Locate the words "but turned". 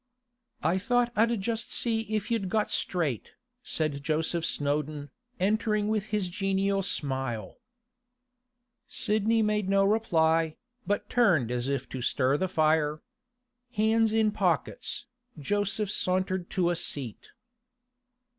10.87-11.51